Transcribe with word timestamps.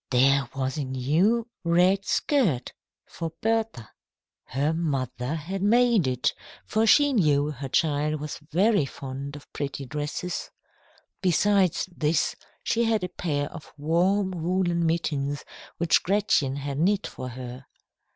There 0.09 0.49
was 0.55 0.79
a 0.79 0.83
new 0.83 1.47
red 1.63 2.05
skirt 2.05 2.73
for 3.05 3.33
Bertha. 3.39 3.91
Her 4.45 4.73
mother 4.73 5.35
had 5.35 5.61
made 5.61 6.07
it, 6.07 6.33
for 6.65 6.87
she 6.87 7.13
knew 7.13 7.53
the 7.61 7.69
child 7.69 8.19
was 8.19 8.39
fond 8.89 9.35
of 9.35 9.53
pretty 9.53 9.85
dresses. 9.85 10.49
Besides 11.21 11.87
this, 11.95 12.35
she 12.63 12.85
had 12.85 13.03
a 13.03 13.09
pair 13.09 13.47
of 13.51 13.71
warm 13.77 14.31
woollen 14.31 14.87
mittens 14.87 15.45
which 15.77 16.01
Gretchen 16.01 16.55
had 16.55 16.79
knit 16.79 17.05
for 17.05 17.29
her. 17.29 17.67